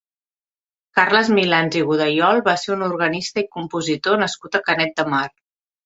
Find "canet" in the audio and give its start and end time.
4.73-5.01